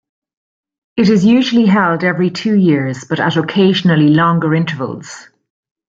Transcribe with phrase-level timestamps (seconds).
[0.97, 5.29] It is usually held every two years, but at occasionally longer intervals.